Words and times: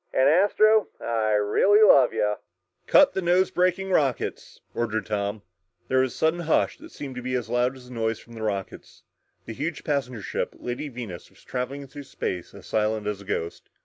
"And, 0.11 0.27
Astro, 0.27 0.87
I 0.99 1.33
really 1.33 1.83
love 1.83 2.11
ya!" 2.11 2.37
"Cut 2.87 3.15
nose 3.15 3.51
braking 3.51 3.91
rockets!" 3.91 4.59
ordered 4.73 5.05
Tom. 5.05 5.43
There 5.89 5.99
was 5.99 6.11
a 6.15 6.17
sudden 6.17 6.39
hush 6.39 6.79
that 6.79 6.89
seemed 6.89 7.13
to 7.17 7.21
be 7.21 7.35
as 7.35 7.49
loud 7.51 7.75
as 7.75 7.87
the 7.87 7.93
noise 7.93 8.27
of 8.27 8.33
the 8.33 8.41
rockets. 8.41 9.03
The 9.45 9.53
huge 9.53 9.83
passenger 9.83 10.23
ship, 10.23 10.55
Lady 10.57 10.89
Venus, 10.89 11.29
was 11.29 11.43
traveling 11.43 11.85
through 11.85 12.01
space 12.05 12.55
as 12.55 12.65
silent 12.65 13.05
as 13.05 13.21
a 13.21 13.25
ghost. 13.25 13.69